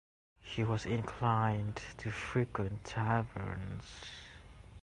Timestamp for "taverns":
2.85-3.85